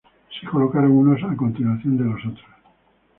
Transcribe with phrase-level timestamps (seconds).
[0.39, 2.45] Se colocaron unos a continuación de los otros.